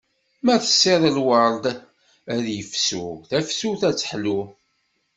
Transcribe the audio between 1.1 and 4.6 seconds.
lward ad yefsu, tafsut ad teḥlu.